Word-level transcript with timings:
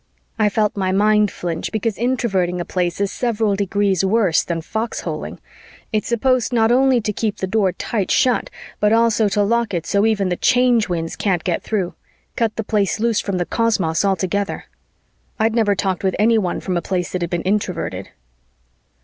I 0.39 0.49
felt 0.49 0.75
my 0.75 0.91
mind 0.91 1.29
flinch, 1.29 1.71
because 1.71 1.95
Introverting 1.95 2.59
a 2.59 2.65
Place 2.65 2.99
is 2.99 3.11
several 3.11 3.55
degrees 3.55 4.03
worse 4.03 4.43
than 4.43 4.61
foxholing. 4.61 5.37
It's 5.93 6.07
supposed 6.07 6.51
not 6.51 6.71
only 6.71 6.99
to 6.99 7.13
keep 7.13 7.37
the 7.37 7.45
Door 7.45 7.73
tight 7.73 8.09
shut, 8.09 8.49
but 8.79 8.91
also 8.93 9.29
to 9.29 9.43
lock 9.43 9.75
it 9.75 9.85
so 9.85 10.07
even 10.07 10.29
the 10.29 10.37
Change 10.37 10.89
Winds 10.89 11.15
can't 11.15 11.43
get 11.43 11.61
through 11.61 11.93
cut 12.35 12.55
the 12.55 12.63
Place 12.63 12.99
loose 12.99 13.19
from 13.19 13.37
the 13.37 13.45
cosmos 13.45 14.03
altogether. 14.03 14.63
I'd 15.39 15.53
never 15.53 15.75
talked 15.75 16.03
with 16.03 16.15
anyone 16.17 16.61
from 16.61 16.77
a 16.77 16.81
Place 16.81 17.11
that 17.11 17.21
had 17.21 17.29
been 17.29 17.43
Introverted. 17.43 18.09